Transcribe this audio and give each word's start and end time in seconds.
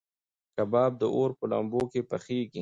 کباب 0.55 0.91
د 1.01 1.03
اور 1.15 1.29
په 1.37 1.45
لمبو 1.51 1.81
کې 1.91 2.01
پخېږي. 2.09 2.59